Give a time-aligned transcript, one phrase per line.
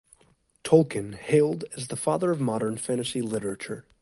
[0.63, 3.85] Tolkien, "hailed as the father of modern fantasy literature".